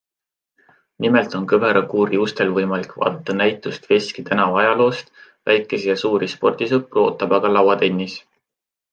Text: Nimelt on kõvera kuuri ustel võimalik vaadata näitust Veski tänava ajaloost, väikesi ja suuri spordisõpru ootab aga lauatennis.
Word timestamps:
Nimelt 1.03 1.33
on 1.39 1.43
kõvera 1.49 1.81
kuuri 1.89 2.21
ustel 2.21 2.53
võimalik 2.55 2.95
vaadata 3.03 3.35
näitust 3.41 3.85
Veski 3.91 4.23
tänava 4.29 4.57
ajaloost, 4.61 5.11
väikesi 5.51 5.91
ja 5.91 5.97
suuri 6.05 6.31
spordisõpru 6.33 7.03
ootab 7.11 7.37
aga 7.39 7.53
lauatennis. 7.57 8.17